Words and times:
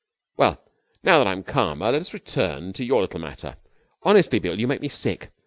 Well, 0.35 0.59
now 1.03 1.19
that 1.19 1.27
I 1.27 1.31
am 1.31 1.43
calmer 1.43 1.91
let 1.91 2.01
us 2.01 2.11
return 2.11 2.73
to 2.73 2.83
your 2.83 3.01
little 3.01 3.19
matter. 3.19 3.57
Honestly, 4.01 4.39
Bill, 4.39 4.59
you 4.59 4.65
make 4.67 4.81
me 4.81 4.89
sick. 4.89 5.29